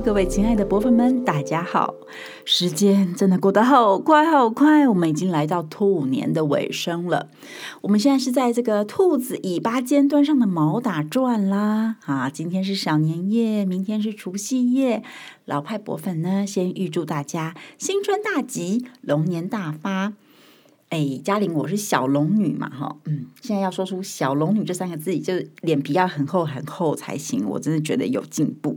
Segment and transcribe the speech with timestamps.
[0.00, 1.94] 各位亲爱的博粉们，大家好！
[2.44, 7.28] 时间真的过得好快好快，我们已经来到兔年的尾声了。
[7.82, 11.96] 我们现在是在这个兔子尾巴尖端上的毛打转啦。
[12.06, 15.02] 啊，今天是小年夜，明天是除夕夜。
[15.44, 20.14] 老派博粉呢，先预祝大家新春大吉，龙年大发。
[20.88, 27.48] 哎，嘉玲，我是小龙女嘛，哈，嗯，现在要说出“小龙女”这三个字，就脸皮要很厚很厚才行。
[27.48, 28.76] 我真的觉得有进步，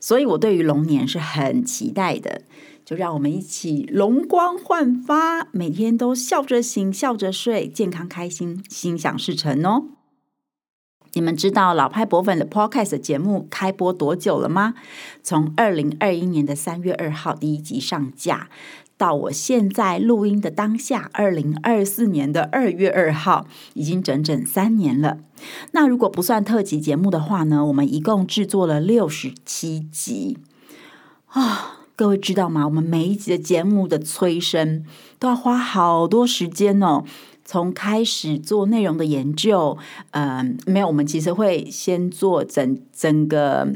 [0.00, 2.42] 所以我对于龙年是很期待的。
[2.84, 9.88] 就让我们一起容光焕发，每天都笑着醒，笑着睡，健康开心，心想事成哦。
[11.12, 14.72] 你们知道老派博粉的 Podcast 节目开播多久了吗？
[15.22, 18.48] 从二零二一年的三月二号第一集上架。
[18.98, 25.18] 到我现在录音的当下，二零二四年的二月二号，已经整整三年了。
[25.70, 30.38] 那如果不算特辑节目的话呢，我们一共制作了六十七集
[31.28, 31.76] 啊！
[31.94, 32.64] 各位知道吗？
[32.64, 34.84] 我们每一集的节目的催生
[35.18, 37.04] 都要花好多时间哦。
[37.44, 39.78] 从开始做内容的研究，
[40.10, 43.68] 嗯、呃，没有，我们其实会先做整整个。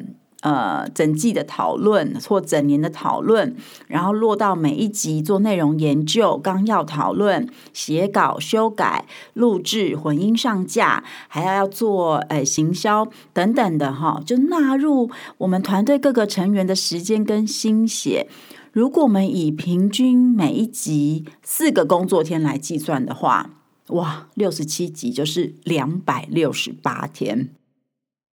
[0.43, 18.27] 呃，整季的讨论或整年的讨论，然后落到每一集做内容研究、纲要讨论、写稿、修改、录制、混音上架，还要要做呃行销等等的哈，就纳入我们团队各个成员的时间跟心血。
[18.73, 23.51] 如果我们以平均每一集四个工作天来计算的话，
[23.89, 27.51] 哇，六十七集就是两百六十八天。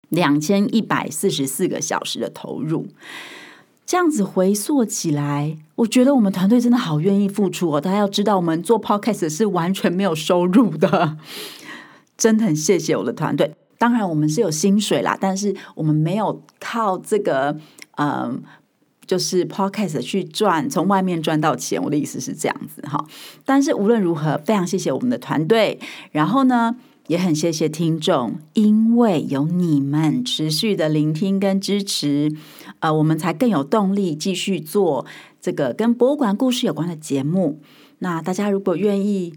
[0.09, 2.87] 两千一百四十四个小时的投入，
[3.85, 7.81] 这样子回溯起来，我觉得我们团队真的好愿意付出哦。
[7.81, 11.17] 大家要知道，我们做 Podcast 是完全没有收入的，
[12.17, 13.55] 真的很谢谢我的团队。
[13.79, 17.57] 当然，我们是有薪水啦，但是我们没有靠这个，
[17.99, 18.43] 嗯，
[19.07, 21.83] 就是 Podcast 去赚，从外面赚到钱。
[21.83, 23.05] 我的意思是这样子哈。
[23.45, 25.79] 但是无论如何，非常谢谢我们的团队。
[26.11, 26.75] 然后呢，
[27.09, 32.33] 也很谢谢听众，因为有你们持续的聆听跟支持，
[32.81, 35.07] 呃，我们才更有动力继续做
[35.41, 37.61] 这个跟博物馆故事有关的节目。
[38.01, 39.35] 那大家如果愿意，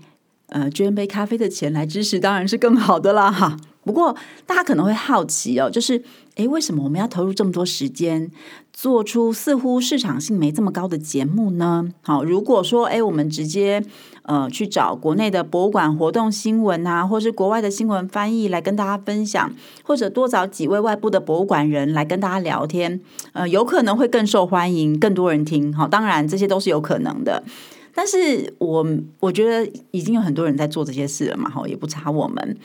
[0.47, 3.57] 呃，捐杯咖啡的钱来支持，当然是更好的啦，哈。
[3.85, 4.15] 不过，
[4.45, 6.03] 大家可能会好奇哦，就是，
[6.35, 8.29] 诶，为什么我们要投入这么多时间，
[8.73, 11.89] 做出似乎市场性没这么高的节目呢？
[12.01, 13.83] 好，如果说，诶，我们直接
[14.29, 19.51] 呃去找国内的博物馆活动新闻啊，或是国外的新闻翻译来跟大家分享，
[19.83, 23.01] 或者多找几位外部的博物馆人来跟大家聊天，
[23.33, 25.73] 呃，有可能会更受欢迎，更多人听。
[25.73, 27.43] 好，当然这些都是有可能的。
[27.93, 28.87] 但是我
[29.19, 32.55] 我觉得已经有很多人在做这些事了嘛，哈，也不差我们。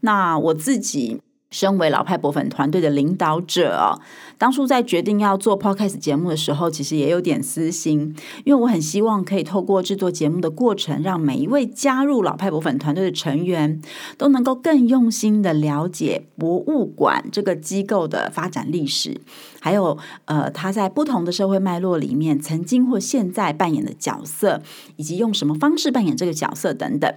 [0.00, 1.20] 那我自己。
[1.52, 4.00] 身为老派博粉团队的领导者哦，
[4.36, 13.80] 当初在决定要做 Podcast 节目的时候，其实也有点私心，因为我很希望可以透过制作节目的过程，让每一位加入老派博粉团队的成员
[14.18, 19.20] 都能够更用心的了解博物馆这个机构的发展历史，
[19.60, 24.62] 还有呃，他在不同的社会脉络里面曾经或现在扮演的角色，
[24.96, 27.14] 以及用什么方式扮演这个角色等等。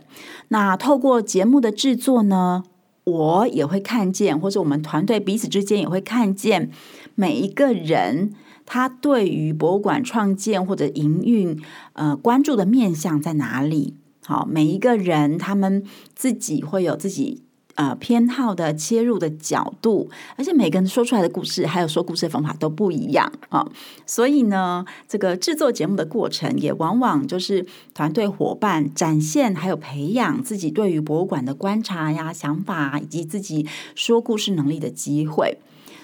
[0.49, 2.63] 那透过节目的制作呢，
[3.05, 6.69] 我也会看见，或者我们团队彼此之间也会看见，
[7.15, 8.33] 每一个人
[8.65, 11.57] 他对于博物馆创建或者营运，
[11.93, 13.95] 呃，关注的面向在哪里？
[14.25, 15.83] 好，每一个人他们
[16.13, 17.44] 自己会有自己。
[17.75, 23.69] 呃，偏好的切入的角度，而且每个人说出来的故事，还有说故事的方法都不一样啊、
[24.05, 35.59] 所以呢，这个制作节目的过程，也往往就是团队伙伴展现还有培养自己对于博物馆的观察呀、想法，以及自己说故事能力的机会。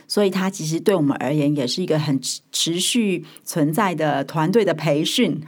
[0.09, 2.19] 所以，它其实对我们而言，也是一个很
[2.51, 5.41] 持续存在的团队的培训。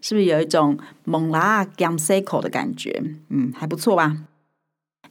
[0.00, 3.04] 是不是有一种猛拉 gam cycle 的感觉？
[3.28, 4.16] 嗯，还不错吧？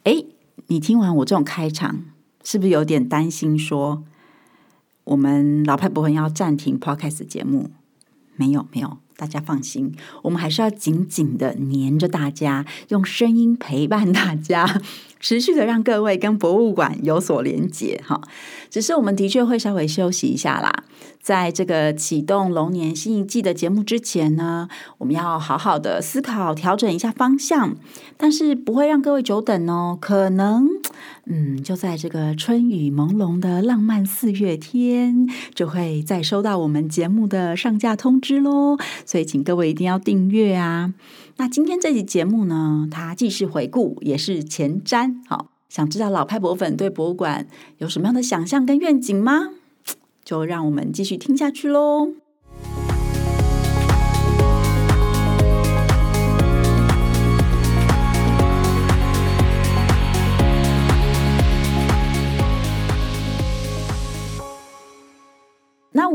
[0.04, 0.26] 诶。
[0.68, 2.04] 你听完我这种开场，
[2.44, 3.58] 是不是有点担心？
[3.58, 4.04] 说
[5.04, 7.70] 我们老派博文要暂停 Podcast 节目？
[8.36, 14.80] 没有，没有，大家放心，我们还是要紧紧的黏着大家，用声音陪伴大家。
[15.20, 18.20] 持续的让各位跟博物馆有所连结哈，
[18.68, 20.84] 只是我们的确会稍微休息一下啦。
[21.22, 27.76] 在这个启动龙年新一季的节目之前呢，我们要好好的思考调整一下方向，
[28.16, 29.98] 但是不会让各位久等哦。
[30.00, 30.66] 可能
[31.26, 38.78] 嗯，就在这个春雨朦胧的浪漫四月天，就会再收到我们节目的上架通知喽。
[39.04, 40.94] 所以请各位一定要订阅啊。
[41.40, 45.22] 那今天这期节目呢，它既是回顾，也是前瞻。
[45.26, 47.48] 好，想知道老派博粉对博物馆
[47.78, 49.48] 有什么样的想象跟愿景吗？
[50.22, 52.12] 就让我们继续听下去喽。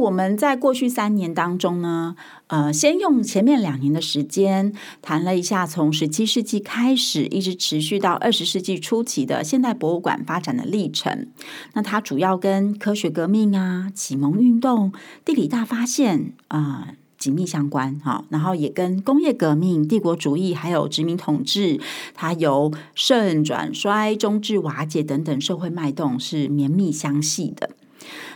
[0.05, 2.15] 我们在过去三年当中呢，
[2.47, 4.71] 呃，先用前面两年的时间
[5.01, 11.27] 谈了一下，从十七世纪开始一直持续到二十世纪初期的现代博物馆发展的历程。
[11.73, 14.93] 那它主要跟科学革命啊、启蒙运动、
[15.25, 18.23] 地理大发现啊、呃、紧密相关哈。
[18.29, 21.79] 然后也跟工业革命、帝国主义还有殖民统治，
[22.13, 27.71] 它由盛转衰、终至瓦解等等社会脉动是绵密相系的。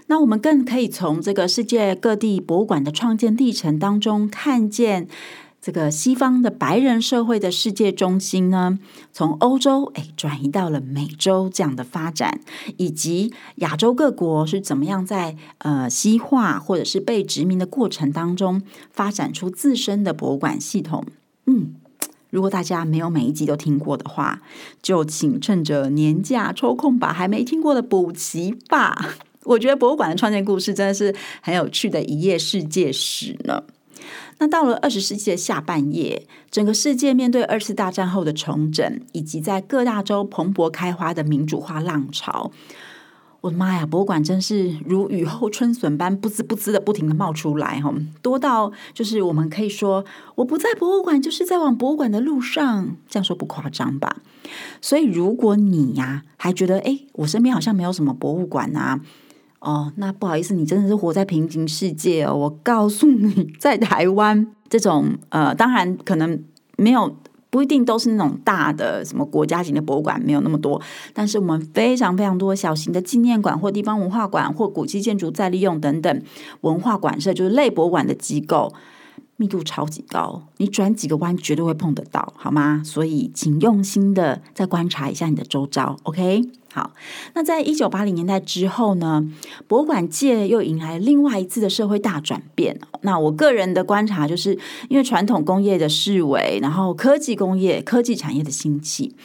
[0.10, 5.08] 那我们更可以从这个世界各地博物馆的创建历程当中，看见
[5.62, 8.80] 这个西方的白人社会的世界中心呢，
[9.14, 12.42] 从欧洲诶转移到了美洲这样的发展，
[12.78, 21.06] 以及亚洲各国是怎么样在呃西化或者是被殖民的过程当中，发展出自身的博物馆系统。
[21.46, 21.76] 嗯，
[22.32, 24.42] 如果大家没有每一集都听过的话，
[24.82, 29.18] 就请趁着年假抽空把还没听过的补齐吧。
[29.44, 33.64] 我觉得博物馆的创建故事真的是很有趣的一页世界史呢。
[34.40, 42.50] 那到了二十世纪的下半叶，整个世界面对二次大战后的重整，以及在各大洲蓬勃开花的民主化浪潮，
[43.42, 43.86] 我的妈呀！
[43.86, 50.06] 博物馆真是如雨后春笋般不滋不滋的不停的冒出来，哈，多到就是我们可以说，
[50.36, 54.22] 我不在博物馆，就是在往博物馆的路上，这样说不夸张吧？
[54.82, 59.02] 所以如果你呀、啊、还觉得，哎，我身边好像没有什么博物馆啊。
[59.60, 62.34] 哦，那不好意思，你真的是活在平行世界哦。
[62.34, 66.42] 我告诉你，在台湾这种呃，当然可能
[66.78, 67.14] 没有，
[67.50, 70.82] 不一定都是那种大的什么国家级的博物馆，没有那么多。
[71.14, 76.22] 但是我们非常非常多小型的纪念馆或地方文化馆或古迹建筑再利用等等
[76.62, 78.72] 文化馆舍，就是类博物馆的机构，
[79.40, 82.82] 密度超级高，你转几个弯绝对会碰得到，好吗？
[82.84, 86.42] 所以请用心的再观察一下你的周遭，OK。
[86.74, 86.92] 好，
[87.34, 89.26] 那在一九八零年代之后呢，
[89.66, 92.78] 博物馆界又迎来另外一次的社会大转变。
[93.02, 94.60] 那我个人的观察，就是
[94.90, 99.16] 因为传统工业的式微，然后科技工业、科技产业的兴起，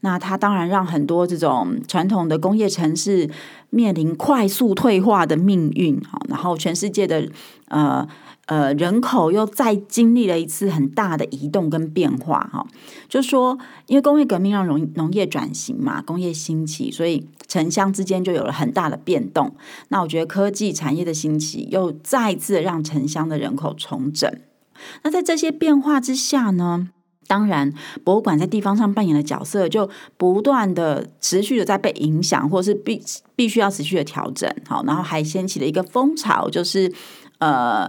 [0.00, 3.30] 那它当然让很多这种传统的工业城市
[3.70, 5.98] 面临快速退化的命运。
[6.02, 7.30] 好，然后全世界的
[7.68, 8.06] 呃。
[8.50, 12.66] 呃，人口又再经历了一次很大的移动跟变化，哈，
[13.08, 13.56] 就说，
[13.86, 19.54] 因为工业革命让农农业转型嘛，工业兴起，所以城乡之间就有了很大的变动。
[19.90, 24.28] 那我觉得科技产业的兴起，又再次让城乡的人口重整。
[25.04, 26.88] 那在这些变化之下呢，
[27.28, 27.72] 当然，
[28.02, 33.00] 博物馆在地方上扮演的角色，就不断的持续的在被影响，或是必
[33.36, 34.52] 必须要持续的调整。
[34.66, 36.92] 好，然后还掀起了一个风潮，就是
[37.38, 37.88] 呃。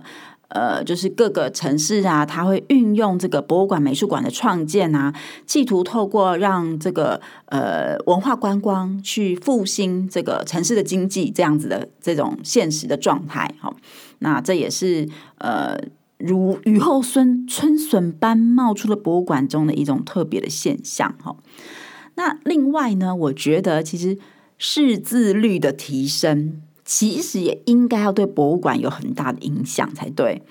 [0.54, 5.14] 呃，就是各个城市啊，它会运用这个博物馆、美术馆的创建啊，
[5.46, 13.50] 企图透过让这个呃文化观光去复兴这个城市的经济，这样子的这种现实的状态。
[13.60, 13.76] 好，
[14.20, 15.08] 那这也是
[15.38, 15.78] 呃
[16.18, 21.16] 如雨后春春笋般冒出的博物馆中的一种特别的现象。
[21.24, 21.36] 哈，
[22.16, 24.18] 那另外呢，我觉得其实
[24.58, 26.62] 识字率的提升。
[26.94, 30.42] 其实也应该要对博物馆有很大的影响才对，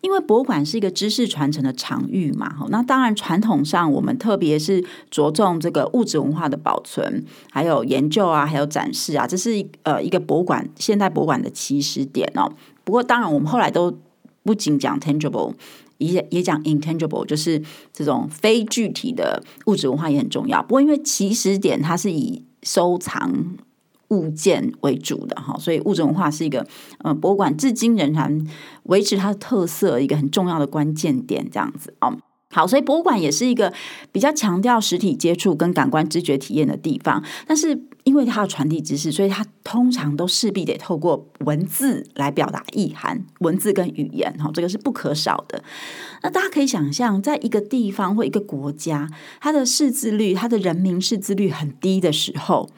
[0.00, 2.56] 因为博物馆是一个知识传承的场域嘛。
[2.70, 9.50] 那当然，传统上我们特别是着重这个物质文化的保存，还有研究啊，还有展示啊，这是
[9.82, 12.50] 呃一个博物馆现代博物馆的起始点哦。
[12.82, 13.94] 不过，当然我们后来都
[14.42, 15.52] 不仅讲 tangible，
[15.98, 17.62] 也也讲 intangible，就是
[17.92, 20.62] 这种非具体的物质文化也很重要。
[20.62, 23.58] 不过，因为起始点它是以收藏。
[24.08, 26.66] 物件为主的哈，所以物质文化是一个
[26.98, 28.46] 呃博物馆至今仍然
[28.84, 32.16] 维持它的特色一个很重要的关键点，这样子哦。
[32.50, 33.72] 好，所以博物馆也是一个
[34.12, 37.20] 比较强调实体接触跟感官知觉体验的地方。
[37.48, 45.64] 但是因为它要传递知识，所以它通常都势必得透过文字来表达意涵，文字跟语言哈，这个是不可少的。
[46.22, 52.70] 那大家可以想象，在一个地方或一个国家，它的识字率，它的人民识字率很低的时候。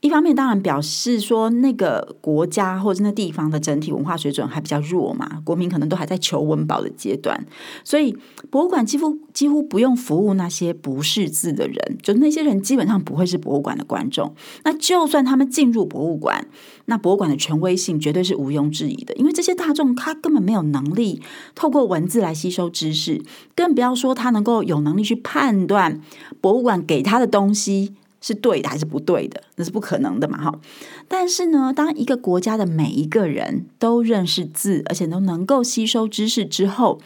[0.00, 7.44] 一方面当然表示说那个国家或者那地方的整体文化水准还比较弱嘛，国民可能都还在求温饱的阶段，
[7.84, 8.16] 所以
[8.48, 14.34] 博物馆几乎几乎不用服务那些不识字的人，就那些人基本上不会是博物馆的观众。
[14.64, 16.46] 那就算他们进入博物馆，
[16.86, 21.20] 那博物馆的权威性绝对是毋庸置疑的，因为这些大众他根本没有能力
[21.54, 23.22] 透过文字来吸收知识，
[23.54, 26.00] 更不要说他能够有能力去判断
[26.40, 27.94] 博物馆给他的东西。
[28.20, 30.60] 是对的还是不对的，那是不可能的嘛，哈。
[31.08, 37.00] 但是呢，当一个国家的每一个人都认识字，而且都能够吸收知识之后，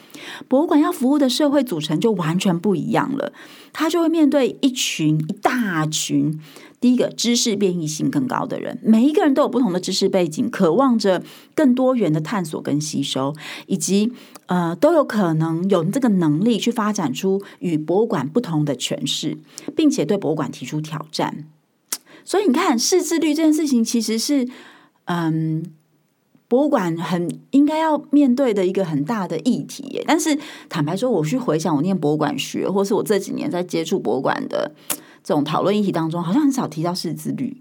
[0.47, 3.33] 博物馆要服务的社会组成就完全不一样了。
[3.71, 6.39] 他就会面对一群一大群，
[6.79, 11.21] 第一个知识变异性更高的人，每一个人都有不同的知识背景，渴望着
[11.53, 13.35] 更多元的探索跟吸收，
[13.67, 14.13] 以及
[14.47, 19.37] 呃都有可能有这个能力去发展出与博物馆不同的诠释，
[19.75, 21.45] 并且对博物馆提出挑战。
[22.23, 24.47] 所以你看，识字率这件事情其实是
[25.05, 25.63] 嗯
[26.47, 30.03] 博物馆很应该要面对的一个很大的议题。
[30.07, 30.37] 但是
[30.69, 34.73] 坦白说，我去回想我念博物馆学，或是我这几年在接触博物馆的。
[35.27, 37.59] 这种讨论议题当中，好像很少提到识字率。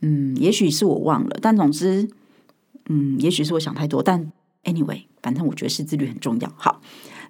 [0.00, 2.08] 嗯，也许是我忘了，但总之，
[2.88, 4.02] 嗯，也许是我想太多。
[4.02, 4.32] 但
[4.68, 6.52] anyway，反正我觉得识字率很重要。
[6.56, 6.80] 好，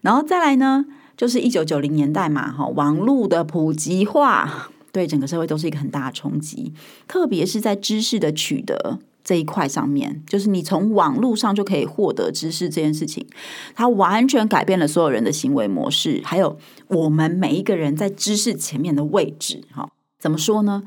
[0.03, 0.85] 然后再来呢，
[1.17, 6.73] 就是一九九零年代嘛，哈，网络的普及化对整个社会都是一个很大的冲击，
[7.07, 8.99] 特别是在知识的取得。
[9.25, 13.27] 这一块上面，就是你从网络上就可以获得知识这件事情，
[13.75, 19.65] 它完全改变了所有人的行为模式，还有我们每一个人在知识前面的位置。
[19.71, 20.83] 哈，怎么说呢？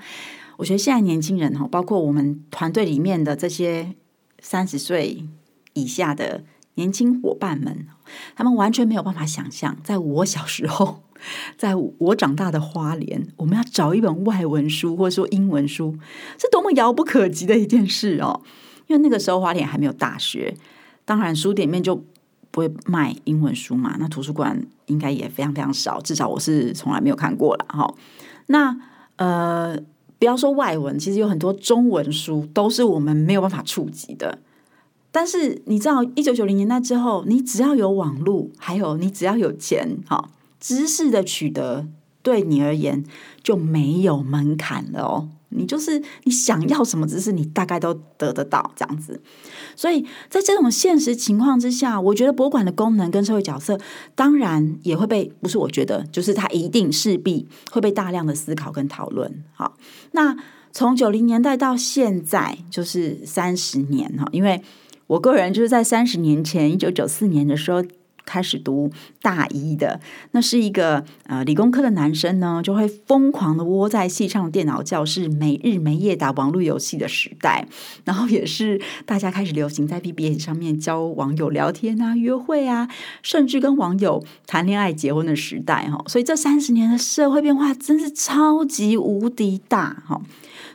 [0.58, 3.93] 我觉得现在年轻人哈，包括我们团队里面的这些
[4.39, 5.24] 三十岁
[5.73, 6.43] 以下的
[6.75, 7.87] 年轻伙伴们，
[8.35, 11.03] 他们完全没有办法想象，在我小时候。
[11.55, 15.95] 在我长大的花莲，我们要找一本外文书或者说英文书，
[16.39, 18.41] 是多么遥不可及的一件事哦！
[18.87, 20.57] 因为那个时候花莲还没有大学，
[21.05, 21.95] 当然书店里面就
[22.49, 23.97] 不会卖英文书嘛。
[23.99, 27.93] 那图书馆应该也非常非常少，至少我是从来没有看过了哈。
[28.47, 28.75] 那
[29.17, 29.77] 呃，
[30.17, 34.39] 不要说外文，其实有很多中文书都是我们没有办法触及的。
[35.11, 40.29] 但是你知道，一九九零年代之后，你只要有网络，还有你只要有钱，哈。
[40.59, 41.87] 知识的取得
[42.21, 43.03] 对你而言
[43.41, 49.19] 就没有门槛了哦，你就是你想要什么知识，你大概都得得到这样子。
[49.75, 53.79] 所以在这种现实情况之下，我觉得博物馆的功能跟社会角色，
[54.13, 59.43] 当然也会被，不是我觉得，就是它一定势必会被大量的思考跟讨论。
[59.55, 59.75] 好，
[60.11, 60.37] 那
[60.71, 64.61] 从九零年代到现在，就是三十年哈，因为
[65.11, 67.83] 我个人就是在三十年前，一九九四年的时候。
[68.23, 68.89] 开始读
[69.21, 69.99] 大一的，
[70.29, 77.67] 那是一个呃理工科的男生呢，就会疯狂的窝在系上电脑教室，没日没夜打网络游戏的时代。
[78.05, 82.87] 然后也是大家开始流行在 BBS 上面交网友聊天啊、约会啊，
[83.23, 86.01] 甚至跟网友谈恋爱、结婚的时代哈。
[86.07, 90.21] 所以这三十年的社会变化真是超级无敌大哈！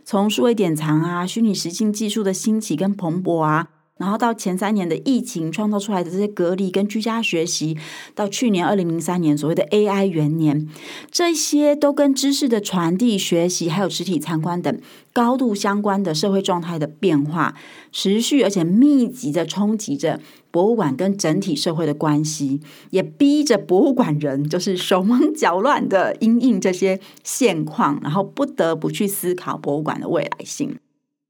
[0.04, 3.68] 从数位典藏啊、虚拟实境技术的兴起跟蓬勃啊。
[3.98, 7.76] 然后到前三年的疫情创造出来的这些隔离跟居家学习，
[8.14, 10.68] 到去年二零零三年所谓的 AI 元年，
[11.10, 14.80] 这些都跟知识的传递、学习还有实体参观等
[15.14, 17.54] 高度相关的社会状态的变化，
[17.90, 22.60] 持续而且密集的冲击着博物馆跟整体社会的关系，
[22.90, 30.76] 也逼着博物馆人就是手忙脚乱的因应这些现况，然后不得不去思考博物馆的未来性。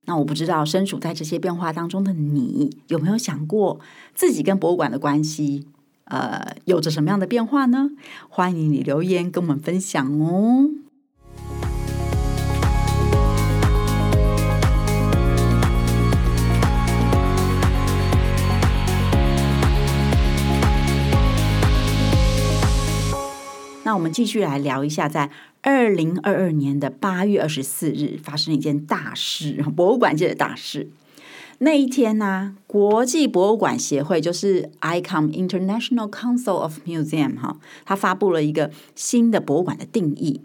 [0.06, 3.78] 那我不知道身处在这些变化当中的你，有没有想过
[4.14, 5.66] 自己跟博物馆的关系，
[6.04, 7.90] 呃，有着什么样的变化呢？
[8.28, 10.70] 欢迎你留言跟我们分享哦。
[23.86, 25.30] 那我们继续来聊一下，在
[25.62, 30.90] 二零二二年的八月二十四日，发生了一件大事， 博物馆界的大事。
[31.58, 40.40] 那一天呢、啊，国际博物馆协会就是 ICOM International Council of Museum 哈，它发布了一个新的博物馆的定义。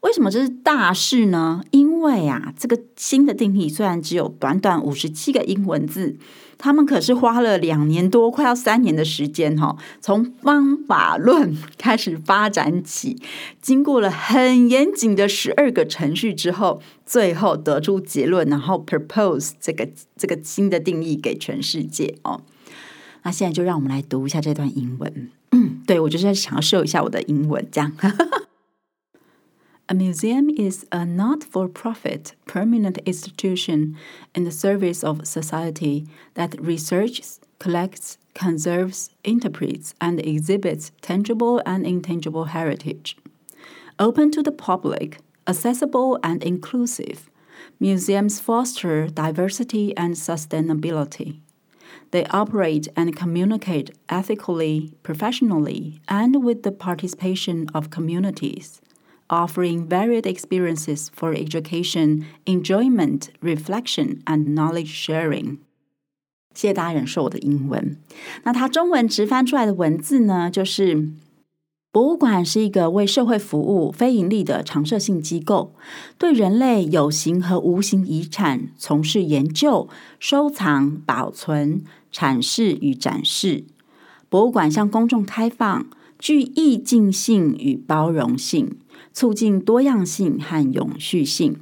[0.00, 1.62] 为什么这是大事呢？
[1.70, 6.16] 因为啊，这个新的定义虽然只有短短五十七个英文字。
[6.58, 13.16] 他们可是花了两年多，快要三年的时间哈，从方法论开始发展起，
[13.60, 22.40] 经过了很严谨的十二个程序之后，最后得出结论，然后 propose 这个这个新的定义给全世界哦。
[23.22, 25.30] 那现在就让我们来读一下这段英文。
[25.50, 27.92] 嗯， 对，我就是想要秀一下我的英文，这样。
[29.88, 33.96] A museum is a not-for-profit permanent institution
[34.34, 42.46] in the service of society that researches, collects, conserves, interprets, and exhibits tangible and intangible
[42.46, 43.16] heritage.
[44.00, 47.30] Open to the public, accessible and inclusive,
[47.78, 51.38] museums foster diversity and sustainability.
[52.10, 58.80] They operate and communicate ethically, professionally, and with the participation of communities
[59.28, 65.58] offering varied experiences for education, enjoyment, reflection, and knowledge sharing。
[66.54, 67.96] 谢谢大家忍受我的英文。
[68.44, 71.10] 那它中文直翻出来的文字呢，就是。
[71.92, 75.74] 博物馆是一个为社会服务、非盈利的常设性机构，
[76.18, 79.88] 对人类有形和无形遗产从事研究、
[80.20, 83.64] 收藏、保存、阐释与展示。
[84.28, 85.86] 博物馆向公众开放，
[86.18, 88.76] 具意境性与包容性，
[89.16, 91.56] 促进多样性和永续性。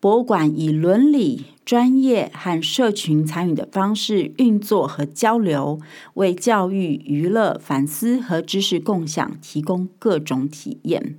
[0.00, 5.80] 博物馆以伦理、专业和社群参与的方式运作和交流，
[6.12, 11.16] 为教育、娱乐、反思和知识共享提供各种体验。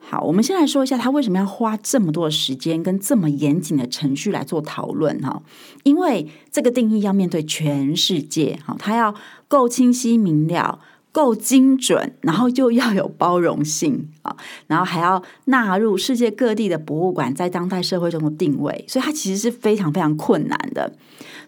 [0.00, 5.44] 好，我们先来说一下，他为什么要花这么多的时间跟这么严谨的程序来做讨论哈？
[5.84, 9.14] 因为这个定义要面对全世界，哈，它要
[9.46, 10.80] 够清晰明了。
[11.18, 14.36] 够精准，然后就要有包容性啊，
[14.68, 20.92] 然后还要纳入世界各地的博物馆在当代社会中的定位，所以它其实是非常非常困难的。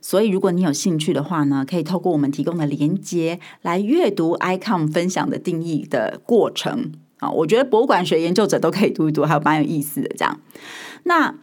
[0.00, 7.30] 所以如果你有兴趣的话呢，可以透过我们提供的连接来阅读 ICOM 分享的定义的过程啊。
[7.30, 10.40] 我觉得博物馆学研究者都可以读一读，还有蛮有意思的这样。
[11.04, 11.36] 那。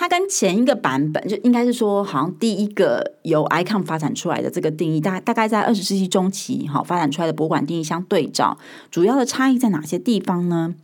[0.00, 8.56] 它跟前一个版本就应该是说，好像第一个由 ICOM 发展出来的这个定义，大大概在二十世纪中期，哈，发展出来的博物馆定义相对照，
[8.90, 10.74] 主要的差异在哪些地方呢？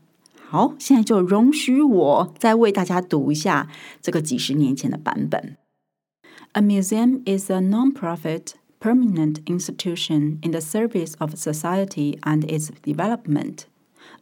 [0.50, 3.70] 好，现在就容许我再为大家读一下
[4.02, 5.56] 这个几十年前的版本。
[6.52, 13.60] A museum is a non-profit permanent institution in the service of society and its development,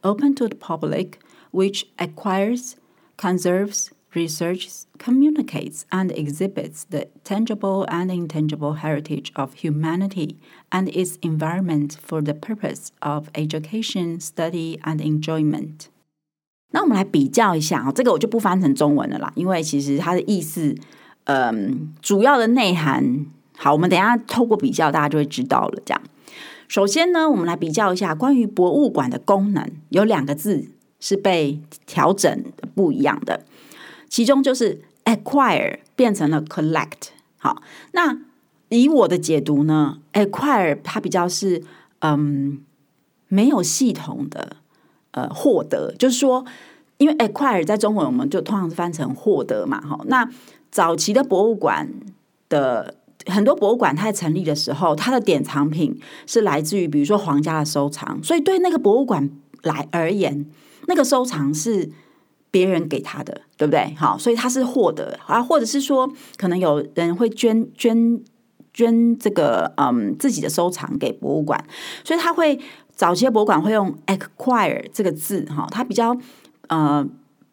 [0.03, 1.19] open to the public,
[1.51, 2.75] which acquires,
[3.17, 10.37] conserves, Research communicates and exhibits the tangible and intangible heritage of humanity
[10.71, 15.89] and its environment for the purpose of education, study, and enjoyment。
[16.71, 20.73] 那我们来比较一下啊，这个我就不翻成中文了啦，因为其实它的意思，
[21.25, 23.25] 嗯，主要的内涵，
[23.57, 25.81] 好，我们等下透过比较，大家就会知道了。
[25.85, 26.01] 这样，
[26.69, 30.69] 首先呢，我们来比较一下关于博物馆的功能，有两个字
[31.01, 33.43] 是被调整不一样的。
[34.09, 37.09] 其中就是 acquire 变成了 collect。
[37.37, 38.17] 好，那
[38.69, 41.63] 以我的解读呢，acquire 它比较是
[41.99, 42.59] 嗯
[43.27, 44.57] 没有系统的
[45.11, 46.43] 呃获得，就是说，
[46.97, 49.79] 因为 acquire 在中文我们就通常是翻成获得嘛。
[49.81, 50.27] 哈，那
[50.71, 51.89] 早期的博物馆
[52.49, 52.95] 的
[53.27, 59.29] 很多博物馆，它在成立的时候，它的典藏品是来自于比如说皇家的收藏，所以对那个博物馆
[59.61, 60.45] 来而言，
[60.87, 61.91] 那个收藏是。
[62.55, 63.93] 别人给他的，对不对？
[63.97, 68.21] 好，所以他是获得啊，或者是说，可能有人会捐捐
[68.73, 71.61] 捐这个嗯自己的收藏给博物馆，
[72.05, 72.57] 所以他会
[72.95, 76.17] 早期的博物馆会用 acquire 这个字哈，他比较
[76.69, 77.05] 呃。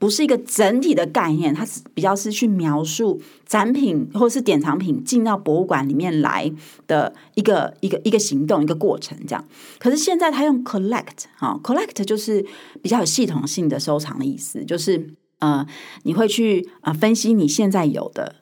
[0.02, 6.52] 不是一个整体的概念，它是比较是去描述展品或是典藏品进到博物馆里面来
[6.88, 9.44] 的一个一个一个行动一个过程这样。
[9.78, 12.44] 可是现在他用 collect 啊，collect 就是
[12.82, 15.64] 比较有系统性的收藏的意思，就是呃
[16.02, 18.41] 你会去啊、呃、分析你现在有的。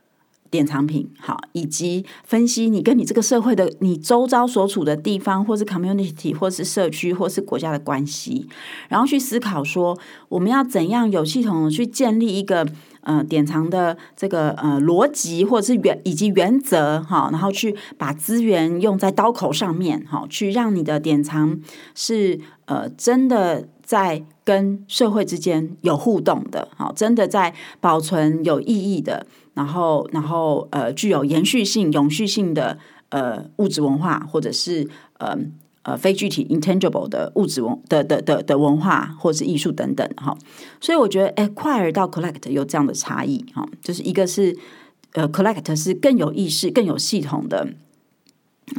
[0.50, 8.48] 典藏品好，以及分析你跟你这个社会的你周遭所处的地方，或是 community，或是社区，或是国家的关系，
[8.88, 9.96] 然后去思考说，
[10.28, 12.66] 我们要怎样有系统的去建立一个
[13.02, 21.60] 呃典藏的这个呃逻辑，或者是原以及原则哈，然后去把资源用在刀口上面哈，去让你的典藏
[21.94, 29.26] 是呃真的在跟社会之间有互动的，好，真的在保存有意义的。
[29.54, 35.36] 然后，然后，呃，具有延续性、永续性的呃物质文化，或者是呃
[35.82, 40.38] 呃非具体 （intangible） 的物质文的的的的文化，或是艺术等等，哈。
[40.80, 44.56] 所以我觉得 acquire 到 collect 有这样的差异，哈，就是一个是
[45.14, 47.74] 呃 collect 是更有意识、更有系统的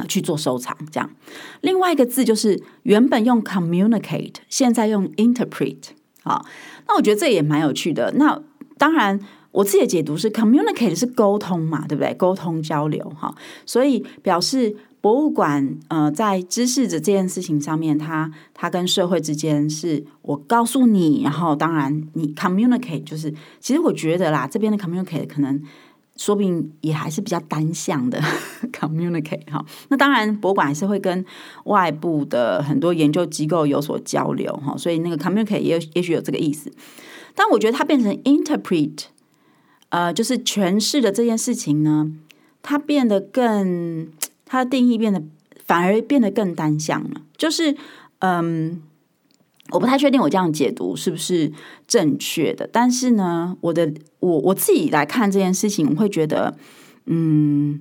[0.08, 1.10] 去做收藏，这样。
[1.60, 5.78] 另外一个字就是原本用 communicate，现在用 interpret，
[6.24, 6.46] 好，
[6.88, 8.14] 那我觉得这也蛮有趣的。
[8.16, 8.42] 那
[8.78, 9.20] 当然。
[9.52, 12.12] 我自己的解读是，communicate 是沟通嘛，对不对？
[12.14, 13.34] 沟通交流哈，
[13.66, 25.60] 所以表示博物馆呃，在知识的这件事情上面，它它跟社会之间是我告诉你，然后当然你 communicate 就是，其实我觉得啦，这边的 communicate 可能
[26.16, 28.18] 说不定也还是比较单向的
[28.72, 29.62] communicate 哈。
[29.88, 31.22] 那当然，博物馆还是会跟
[31.64, 36.72] 外部的很多研究机构有所交流哈，所以那个 communicate 也也许有这个意思，
[37.34, 39.11] 但我觉得它变成 interpret。
[39.92, 42.10] 呃，就是诠释的这件事情呢，
[42.62, 44.08] 它变得更，
[44.46, 45.22] 它的定义变得
[45.66, 47.20] 反而变得更单向了。
[47.36, 47.76] 就是，
[48.20, 48.80] 嗯，
[49.68, 51.52] 我不太确定我这样解读是不是
[51.86, 56.56] 正确的，但是呢，我的我我自己来看这件事情，我会觉得，
[57.04, 57.78] 嗯，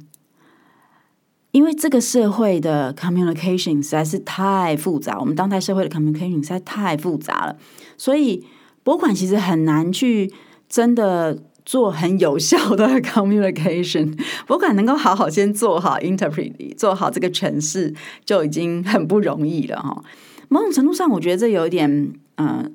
[1.52, 7.58] 因为这个社会的 communication 实在是太复杂，我们当代社会的 communication 实在太复杂了，
[7.98, 8.46] 所以
[8.84, 10.34] 博物馆其实很难去
[10.68, 14.18] 真的做很有效的 communication。
[14.48, 17.94] 博物馆能够好好先做好 interpret，做好这个诠释，
[18.26, 20.04] 就已经很不容易了哈。
[20.50, 22.66] 某种程度上，我觉得这有点，呃，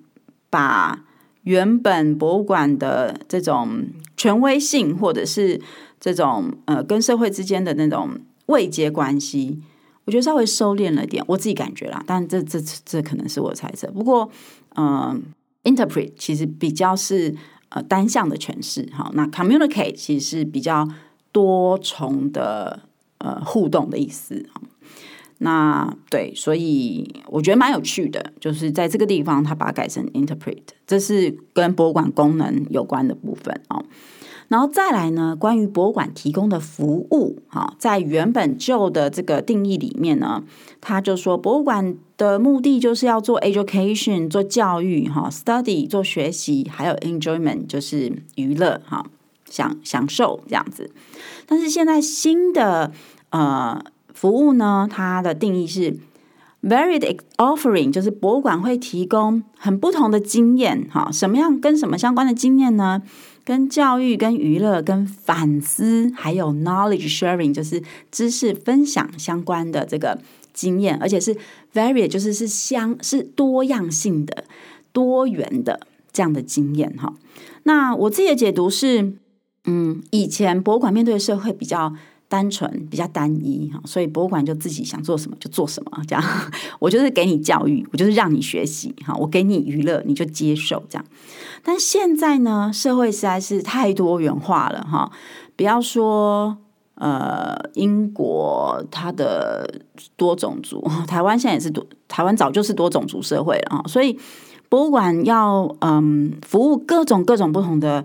[0.49, 1.05] 把
[1.43, 3.85] 原本博物馆的这种
[4.17, 5.61] 权威性，或者是
[6.01, 8.11] 这种呃跟社会之间的那种
[8.47, 9.61] 位阶关系，
[10.07, 12.03] 我觉得稍微收敛了一点，我自己感觉啦。
[12.07, 13.87] 但这这这可能是我猜测。
[13.89, 14.31] 不过，
[14.77, 15.23] 嗯、
[15.65, 17.35] ，interpret 其实比较是
[17.71, 19.11] 呃单向的诠释，好。
[19.15, 20.89] 那 communicate 其实是比较
[21.33, 22.81] 多重的
[23.19, 24.49] 呃互动的意思，
[25.39, 33.85] 那对，所以我觉得蛮有趣的，就是在这个地方，他把它改成 interpret，这是跟博物馆功能有关的部分哦。
[34.49, 40.43] 然后再来呢，关于博物馆提供的服务，哈，在原本旧的这个定义里面呢，
[40.81, 49.05] 他就说博物馆的目的就是要做 education，做教育，哈，study 做学习，还有 enjoyment 就是娱乐，哈，
[49.51, 50.93] 享享受这样子。
[51.45, 52.93] 但是现在新的
[53.29, 53.85] 呃。
[54.17, 55.99] 服务呢，它的定义是
[56.63, 63.03] varied offering，就是博物馆会提供很不同的经验，哈，什么样跟什么相关的经验呢？
[63.45, 70.19] 跟教育、跟娱乐、跟反思，还有 knowledge sharing，就是知识分享相关的这个
[70.55, 71.37] 经验，而且是
[71.75, 74.45] varied，就是是相是多样性的、
[74.93, 77.13] 多元的这样的经验，哈。
[77.65, 79.13] 那我自己的解读是，
[79.67, 81.93] 嗯，以前博物馆面对的社会比较。
[82.29, 86.25] 单纯比较单一哈，所以博物馆就自己想做什么就做什么，这样。
[86.81, 91.05] 我就是给你教育，我就是让你学习哈，我给你娱乐，你就接受这样。
[91.63, 95.11] 但现在呢，社会实在是太多元化了哈，
[95.57, 96.57] 不要说
[96.97, 99.83] 呃英国它的
[100.17, 104.19] 多种族， 台湾现在也是多，台湾早就是多种族社会了啊，所以
[104.69, 108.05] 博物馆要嗯服务各种各种不同的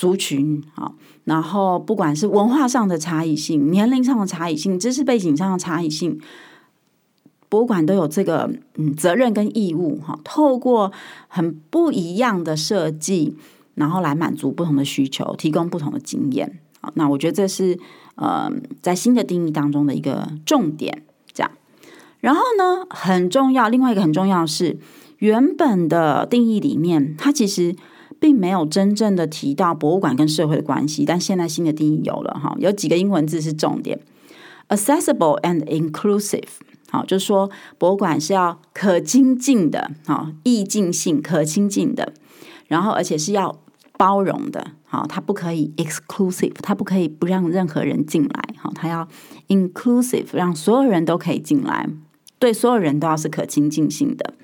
[0.00, 0.92] 族群啊。
[1.24, 6.18] 然后，不管是文化上的差异性、年龄上的差异性、知识背景上的差异性，
[7.48, 10.18] 博物馆都有这个嗯责任跟义务哈。
[10.24, 10.90] 透过
[11.28, 13.36] 很不一样的设计，
[13.74, 16.58] 然后来满足不同的需求，提供不同的经验。
[16.80, 17.78] 好，那我觉得这是
[18.16, 18.50] 呃
[18.82, 21.04] 在新的定义当中的一个重点。
[21.32, 21.52] 这样，
[22.20, 24.78] 然后呢，很重要，另外一个很重要的是
[25.18, 27.76] 原本的定义里面，它其实。
[28.20, 33.98] 并没有真正的提到博物馆跟社会的关系，但现在新的定义有了哈，有几个英文字是重点
[34.68, 36.44] ：accessible and inclusive。
[36.90, 42.12] 好，就是说博物馆是要可亲近的，好，易近性可亲近的，
[42.66, 43.60] 然后而且是要
[43.96, 49.08] 包容的，好，它不可以 exclusive，它不可以不让任何人进来，好，它要
[49.48, 51.88] inclusive，让所有人都可以进来，
[52.38, 54.34] 对所有人都要是可亲近性的。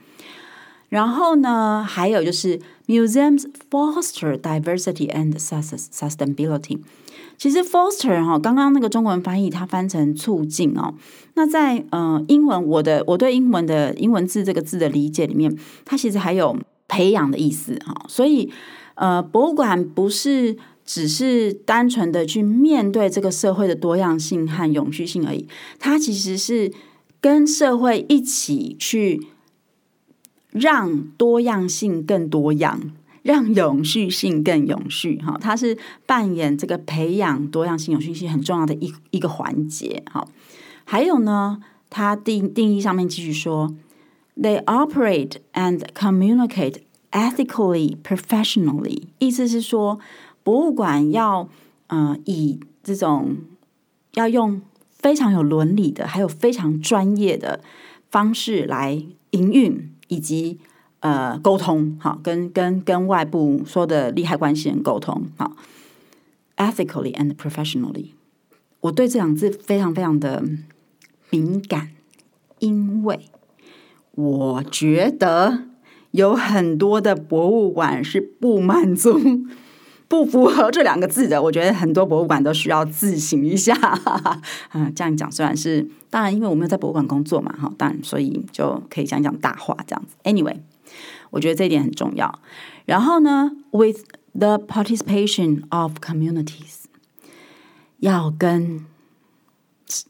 [0.88, 6.78] 然后呢，还有就是 museums foster diversity and sustainability。
[7.36, 10.94] 其实 foster 哈，刚刚那个中文翻译它翻成促进哦。
[11.34, 16.56] 那在呃英文，我的我对英文的英文字这个字的理解里面，它其实还有
[16.88, 18.06] 培养的意思哈。
[18.08, 18.50] 所以
[18.94, 25.46] 呃，博物馆不是只是单纯的去面对这个社会的多样性和永续性而已，
[25.78, 26.72] 它其实是
[27.20, 29.26] 跟社会一起去。
[30.58, 32.80] 让多样性更多样，
[33.22, 40.26] 让永续性更永续，哈，它是扮演这个培养多样性、永续性很重要的一一个环节，哈。
[40.84, 43.74] 还有呢，它定定义上面继续说
[44.34, 46.76] ，They operate and communicate
[47.10, 49.98] ethically, professionally，意思是说，
[50.42, 51.48] 博物馆要
[51.88, 53.36] 呃以这种
[54.14, 57.60] 要用非常有伦理的，还有非常专业的
[58.10, 59.90] 方式来营运。
[60.08, 60.58] 以及
[61.00, 65.56] 呃沟通好，跟跟跟外部说的利害关系人沟通好
[66.56, 68.10] ，ethically and professionally，
[68.80, 70.44] 我对这两字非常非常的
[71.30, 71.90] 敏感，
[72.58, 73.20] 因为
[74.12, 75.64] 我觉得
[76.12, 79.20] 有很多的博物馆是不满足。
[80.08, 83.74] 不符合这两个字的，我觉得很多博物馆都需要自省一下。
[84.72, 90.14] 嗯，这样讲虽然是当然，因为我没有在博物馆工作嘛，哈，当然所以就可以讲讲大话这样子。
[90.22, 90.58] Anyway，
[91.30, 92.40] 我觉得这一点很重要。
[92.84, 96.84] 然后呢，with the participation of communities，
[97.98, 98.84] 要跟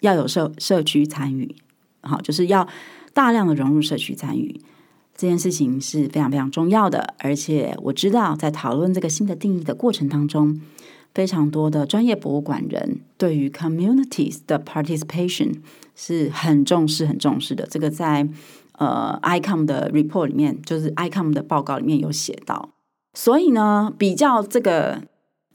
[0.01, 1.57] 要有社社区参与，
[2.03, 2.69] 好，就是要
[3.15, 4.61] 大量的融入社区参与。
[5.17, 10.61] 这件事情是非常非常重要的，而且我知道在讨论这个新的定义的过程当中，
[11.15, 15.55] 非常多的专业博物馆人对于 communities 的 participation
[15.95, 17.67] 是很重视、很重视的。
[17.71, 18.29] 这个在
[18.73, 22.69] 呃 ICOM 的 report 里面，就是 ICOM 的报告里面有写到。
[23.15, 25.01] 所以呢，比较这个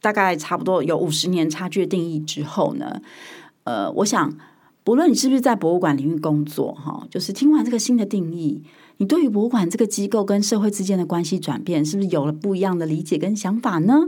[0.02, 3.00] 大概差不多有五十年差距的定义之后呢，
[3.66, 4.36] 呃，我想
[4.84, 8.64] 不论你是不是在博物馆领域工作，哈，就是听完这个新的定义。
[9.02, 14.08] 你对于博物馆这个机构跟社会之间的关系转变，是不是有了不一样的理解跟想法呢？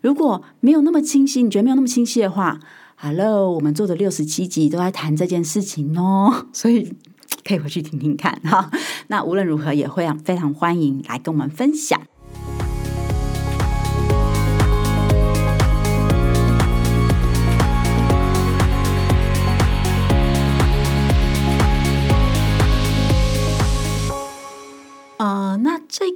[0.00, 2.60] 如果没有那么清晰，你觉得没有那么清晰的话
[2.94, 6.94] ，Hello，我们做的六十七集都在谈这件事情哦， 所以
[7.44, 8.70] 可以回去听听看哈。
[9.08, 12.00] 那无论如何，也会非常欢迎来跟我们分享。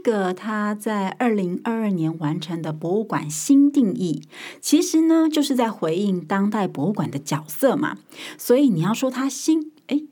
[0.07, 4.23] 个他在二零二二年完成的博物馆新定义，
[4.61, 7.99] 其实呢就是在回应当代博物馆的角色嘛。
[8.38, 10.03] 所以你要说它新，哎，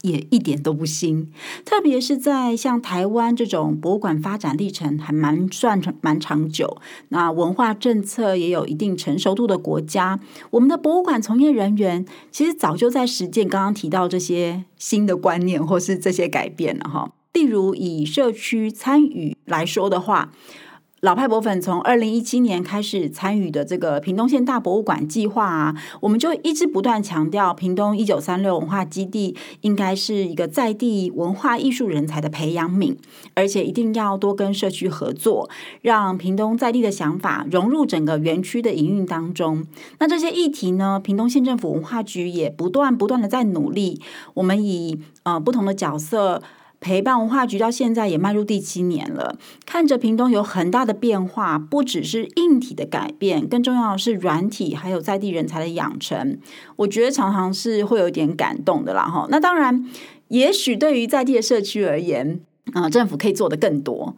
[0.00, 1.30] 也一点都不新。
[1.66, 6.78] 特别是在像台湾这种博物馆发展历程还蛮算蛮长久，
[7.10, 10.18] 那文化政策也有一定成熟度的国家，
[10.52, 17.12] 我们的博物馆从业人员其实早就在实践刚刚提到这些新的观念或是这些改变了哈。
[17.32, 20.32] 例如以社区参与来说的话，
[21.00, 32.96] 老派博粉从二零一七年开始参与的这个屏东县大博物馆计划啊，我们就一直不断强调，屏东一九三六文化基地应该是一个在地文化艺术人才的培养皿，
[33.34, 39.66] 而且一定要多跟社区合作，让屏东在地的想法融入整个园区的营运当中。
[39.98, 44.00] 那这些议题呢，屏东县政府文化局也不断不断的在努力。
[44.34, 46.42] 我们以呃不同的角色。
[46.82, 56.36] 陪伴文化局到现在也迈入第七年了，看着屏东有很大的变化，不只是硬体的改变，更重要的是软体，还有在地人才的养成。
[56.74, 59.28] 我觉得常常是会有点感动的啦，哈。
[59.30, 59.88] 那当然，
[60.26, 62.40] 也许对于在地的社区而言，
[62.72, 64.16] 啊、呃，政府可以做得更多。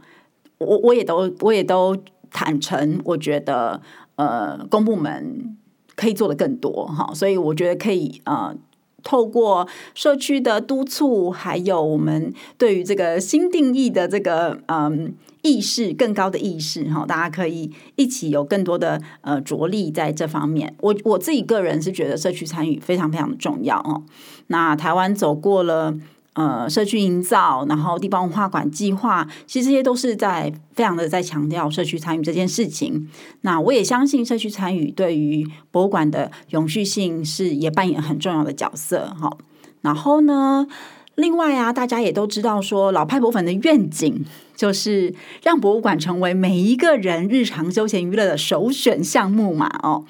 [0.57, 1.95] 我我也都我也都
[2.31, 3.83] 坦诚，我觉得
[4.17, 5.55] 呃，公部门
[5.95, 7.13] 可以做得更多，哈。
[7.13, 8.57] 所以我觉得可以呃。
[9.05, 20.75] 透过社区的督促，还有我们对于这个新定义的这个嗯意识更高的意识哈，大家可以一起有更多的呃着力在这方面。
[20.81, 24.03] 我我自己个人是觉得社区参与非常非常的重要哦。
[24.49, 25.95] 那台湾走过了。
[26.35, 33.09] 呃，社区营造，然后地方文化馆计划，其实这些都是在非常的在强调社区参与这件事情。
[33.43, 39.37] 那我也相信社区参与对于博物馆的永续性是也扮演很重要的角色哈。
[39.83, 40.67] 然后呢，
[41.15, 44.25] 另外啊，大家也都知道说，老派博粉的愿景
[44.57, 50.05] 就是让博物馆成为每一个人日常休闲娱乐的首选项目嘛，哦。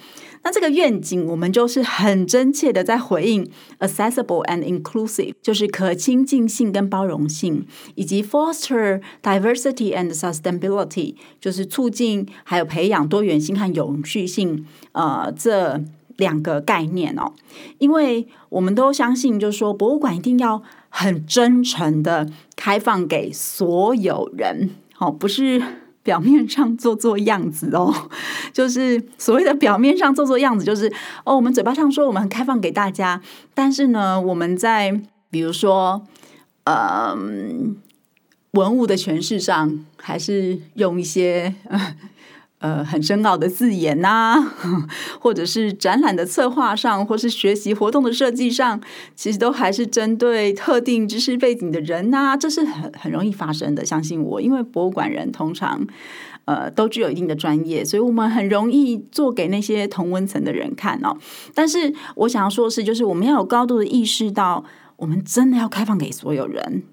[0.45, 15.83] 那这个愿景，我们就是很真切的在回应 accessible and inclusive，就是可亲近性跟包容性，以及 foster diversity and sustainability，就是促进还有培养多元性和永续性，呃，这
[16.19, 17.33] 两个概念哦。
[17.79, 25.63] 因为我们都相信，就是说博物馆一定要很真诚的开放给所有人，哦，不是。
[26.05, 27.93] 表面上做做样子哦，
[28.55, 30.87] 就是所谓的表面上做做样子，就是
[31.25, 33.21] 哦，我们嘴巴上说我们很开放给大家，
[33.53, 36.07] 但是呢，我们在比如说，
[36.63, 37.17] 呃，
[38.53, 41.55] 文物的诠释上，还是用一些。
[41.69, 41.97] 呃
[42.65, 44.43] 呃，很深奥的字眼呐、
[45.21, 48.81] 或者是展览的策划上，或是学习活动的设计上，
[49.15, 53.85] 其实都还是针对特定知识背景的人呐、这是很很容易发生的。
[53.85, 55.87] 相信我，因为博物馆人通常
[56.47, 61.19] 呃都具有一定的专业，所以我们很容易做给那些同温层的人看哦。
[61.55, 64.65] 但是我想要说的是，就是我们要有高度的意识到，
[64.97, 66.85] 我们真的要开放给所有人。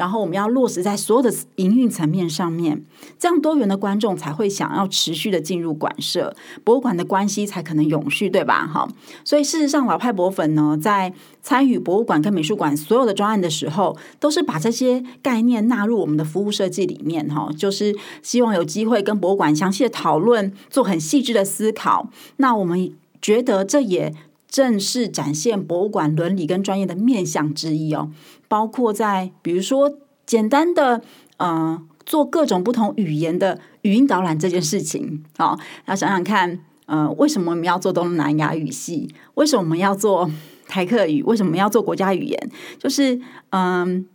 [0.00, 2.82] 然后我们要落实在所有的营运层面上面，
[3.18, 6.34] 这样多元的观众才会想要持续的进入馆舍，
[6.64, 8.66] 博物馆的关系才可能永续，对吧？
[8.66, 8.88] 哈，
[9.26, 22.08] 所以事实上，老派博粉呢，在参与博物馆跟美术馆所有的专案的时候，都是把这些概念纳入我们的服务设计里面，哈，就是希望有机会跟博物馆详细的讨论，做很细致的思考。
[22.38, 24.14] 那我们觉得这也
[24.48, 28.10] 正是展现博物馆伦理跟专业的面向之一哦。
[28.50, 31.00] 包括在比如说简单的
[31.36, 39.08] 呃做各种不同语言的语音导览这件事情，好，要想想看，呃，为什么我们要做东南亚语系？
[39.34, 40.28] 为什么我们要做
[40.66, 41.22] 台客语？
[41.22, 42.50] 为什么要做国家语言？
[42.76, 44.08] 就是嗯、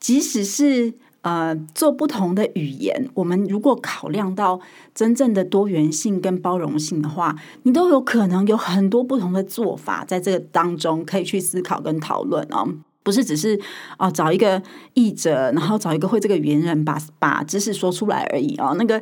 [0.00, 4.58] 即使是呃做不同的语言，我们如果考量到
[4.94, 12.66] 真正的多元性跟包容性的话，你都有可能有很多不同的做法，在这个当中可以去思考跟讨论哦。
[13.06, 13.56] 不是只是
[14.00, 14.60] 哦找一个
[14.94, 18.74] 译者，然后找一个会这个语言人把把知识说出来而已哦。
[18.76, 19.00] 那个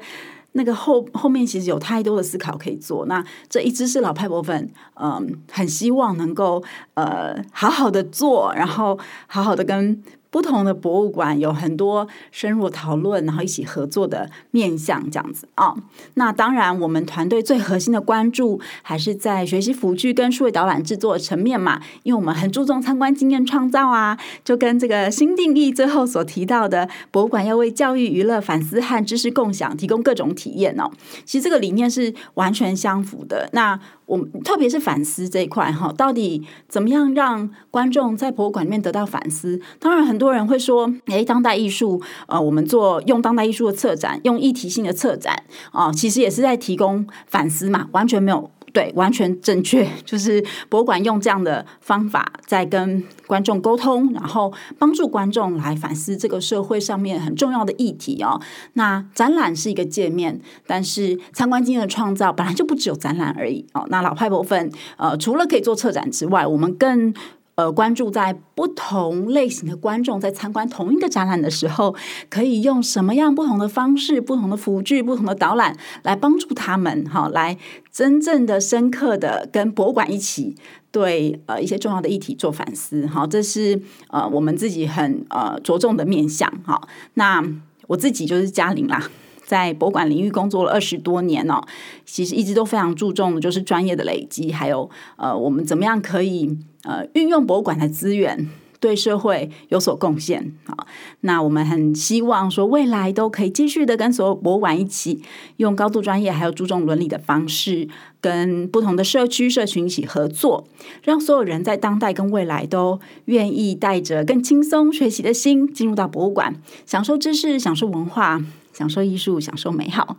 [0.52, 3.06] 那个后后面其实有太多的思考可以做。
[3.06, 6.62] 那这一支是老派博粉，嗯，很希望能够
[6.92, 10.02] 呃好好的做，然后好好的跟。
[10.34, 15.76] 不同的博物馆有很多深入讨论，然后一起合作的面向，这样子啊、哦。
[16.14, 30.90] 那当然，我们团队最核心的关注还是在学习辅具跟数位导览制作层面嘛，因为我们很注重参观经验创造啊，就跟这个新定义最后所提到的，博物馆要为教育、娱乐、反思和知识共享提供各种体验哦。
[31.24, 33.48] 其实这个理念是完全相符的。
[33.52, 39.60] 那我们特别是反思这一块哈，到底怎么样让观众在博物馆里面得到反思？
[39.78, 48.50] 当然，很多多人会说，诶，当代艺术，呃，我们做用当代艺术的策展，用议题性的策展啊，其实也是在提供反思嘛，完全没有。
[48.72, 58.40] 对，完全正确， 就是博物馆用这样的方法在跟观众沟通，然后帮助观众来反思这个社会上面很重要的议题哦。
[58.72, 63.86] 那展览是一个界面，但是参观经验的创造本来就不只有展览而已哦。
[63.90, 67.14] 那老派博分呃，除了可以做策展之外，我们更。
[67.56, 71.94] 呃，关注在不同类型的观众在参观同一个展览的时候，
[72.28, 77.56] 可以用什么样不同的方式、不同的辅具、不同的导览来帮助他们，哈，来
[77.92, 80.56] 真正的、深刻的跟博物馆一起
[80.90, 86.80] 对呃一些重要的议题做反思，哈，这是呃我们自己很呃着重的面向，哈。
[87.14, 87.44] 那
[87.86, 89.08] 我自己就是嘉玲啦。
[89.44, 91.60] 在博物馆领域工作了二十多年哦，
[92.04, 98.48] 其实一直都非常注重的就是专业的累积，还有呃，我们怎么样可以呃运用博物馆的资源
[98.80, 100.86] 对社会有所贡献啊？
[101.20, 105.22] 那我们很希望说未来都可以继续的跟所有博物馆一起
[105.56, 107.88] 用高度专业还有注重伦理的方式，
[108.20, 110.66] 跟不同的社区社群一起合作，
[111.02, 118.42] 让所有人在当代跟未来都愿意带着更轻松学习的心进入到博物馆，享受知识，享受文化。
[118.74, 120.18] 享受艺术，享受美好。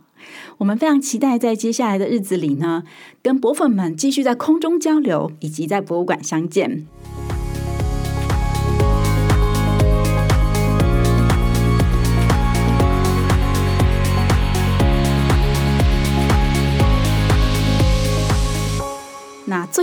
[0.58, 2.82] 我们非常期待在接下来的日子里呢，
[3.22, 6.88] 跟博粉们继续在空中交流，以及在博物馆相见。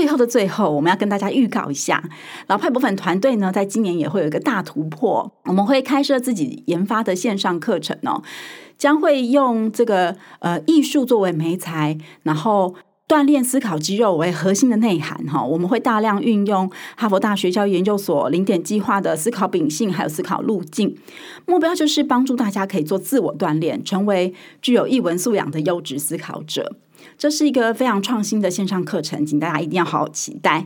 [0.04, 2.04] 最后的最后，我们要跟大家预告一下，
[2.48, 8.22] 老派博粉团队呢，在今年也会有一个大突破，我们会开设自己研发的线上课程哦。
[8.78, 12.76] 将会用这个呃艺术作为媒材，然后
[13.08, 15.42] 锻炼思考肌肉为核心的内涵哈。
[15.42, 20.98] 我们会大量运用哈佛大学教育研究所零点计划的思考秉性，还有思考路径，
[21.46, 26.76] 目标就是帮助大家可以做自我锻炼，成为具有艺文素养的优质思考者。
[27.18, 30.66] 这是一个非常创新的线上课程，请大家一定要好好期待。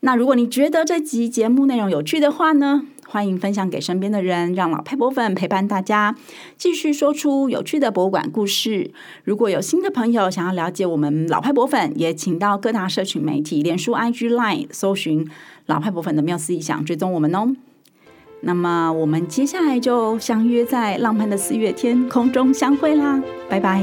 [0.00, 6.14] 那如果你觉得这集节目内容有趣的话呢，欢迎分享给身边的人，让老派博粉陪伴大家，
[6.58, 8.90] 继续说出有趣的博物馆故事。
[9.24, 15.26] 如果有新的朋友想要了解我们老派博粉，也请到各大社群媒体、脸书、IG、Line 搜寻
[15.64, 17.56] 老派博粉的缪斯意想，追踪我们哦。
[18.42, 23.82] 那么我们接下来就相约在浪漫的四月天空中相会啦，拜拜。